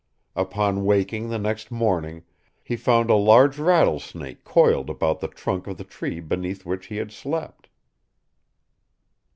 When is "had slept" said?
6.97-7.69